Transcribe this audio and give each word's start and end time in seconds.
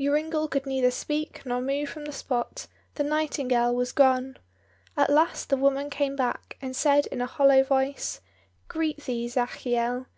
Joringel 0.00 0.48
could 0.50 0.64
neither 0.64 0.90
speak 0.90 1.44
nor 1.44 1.60
move 1.60 1.90
from 1.90 2.06
the 2.06 2.10
spot; 2.12 2.68
the 2.94 3.02
nightingale 3.04 3.74
was 3.74 3.92
gone. 3.92 4.38
At 4.96 5.10
last 5.10 5.50
the 5.50 5.58
woman 5.58 5.90
came 5.90 6.16
back, 6.16 6.56
and 6.62 6.74
said 6.74 7.04
in 7.08 7.20
a 7.20 7.26
hollow 7.26 7.62
voice, 7.62 8.22
"Greet 8.66 9.04
thee, 9.04 9.28
Zachiel. 9.28 10.06